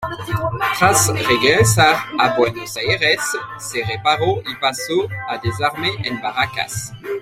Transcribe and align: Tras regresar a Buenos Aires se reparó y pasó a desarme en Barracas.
Tras 0.79 1.09
regresar 1.13 1.95
a 2.17 2.33
Buenos 2.35 2.75
Aires 2.75 3.21
se 3.59 3.83
reparó 3.85 4.41
y 4.47 4.55
pasó 4.59 5.07
a 5.29 5.37
desarme 5.37 5.91
en 6.03 6.19
Barracas. 6.19 6.91